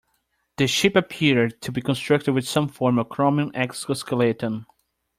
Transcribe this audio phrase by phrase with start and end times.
[0.57, 4.65] The ship appeared to be constructed with some form of chromium exoskeleton.